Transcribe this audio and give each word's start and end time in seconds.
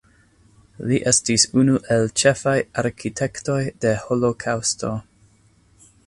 Li 0.91 0.95
estis 1.09 1.43
unu 1.63 1.75
el 1.95 2.07
ĉefaj 2.21 2.55
arkitektoj 2.83 3.59
de 3.85 3.91
holokaŭsto. 4.07 4.91